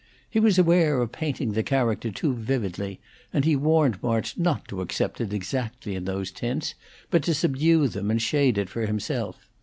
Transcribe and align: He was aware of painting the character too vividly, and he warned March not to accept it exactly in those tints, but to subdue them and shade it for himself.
He 0.27 0.39
was 0.39 0.57
aware 0.57 0.99
of 0.99 1.11
painting 1.11 1.51
the 1.51 1.61
character 1.61 2.09
too 2.09 2.33
vividly, 2.33 2.99
and 3.31 3.45
he 3.45 3.55
warned 3.55 4.01
March 4.01 4.35
not 4.35 4.67
to 4.69 4.81
accept 4.81 5.21
it 5.21 5.31
exactly 5.31 5.93
in 5.93 6.05
those 6.05 6.31
tints, 6.31 6.73
but 7.11 7.21
to 7.21 7.35
subdue 7.35 7.87
them 7.87 8.09
and 8.09 8.19
shade 8.19 8.57
it 8.57 8.67
for 8.67 8.87
himself. 8.87 9.47